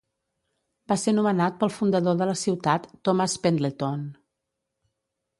Va 0.91 0.95
ser 1.01 1.11
nomenat 1.17 1.59
pel 1.63 1.71
fundador 1.75 2.17
de 2.21 2.27
la 2.29 2.35
ciutat, 2.43 2.87
Thomas 3.09 3.35
Pendleton. 3.43 4.01